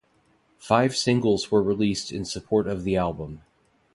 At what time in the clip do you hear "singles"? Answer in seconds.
0.97-1.51